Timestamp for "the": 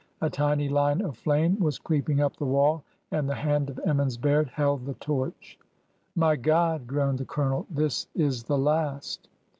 2.35-2.43, 3.29-3.35, 4.87-4.95, 7.19-7.25, 8.45-8.57